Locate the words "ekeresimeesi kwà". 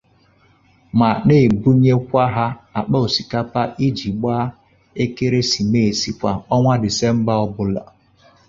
5.03-6.31